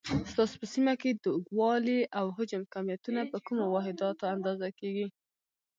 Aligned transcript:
ستاسو 0.31 0.53
په 0.61 0.67
سیمه 0.73 0.93
کې 1.01 1.09
د 1.11 1.25
اوږدوالي، 1.33 1.99
او 2.19 2.25
حجم 2.35 2.63
کمیتونه 2.73 3.21
په 3.31 3.37
کومو 3.45 3.65
واحداتو 3.73 4.23
اندازه 4.35 4.67
کېږي؟ 4.79 5.07